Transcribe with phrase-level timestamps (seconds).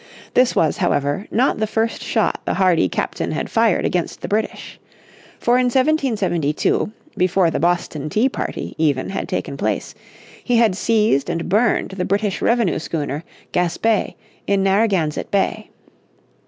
[0.33, 4.79] This was, however, not the first shot the hardy Captain had fired against the British.
[5.37, 9.93] For in 1772, before the "Boston Tea Party," even, had taken place,
[10.43, 14.15] he had seized and burned the British revenue schooner, Gaspé,
[14.47, 15.69] in Narragansett Bay.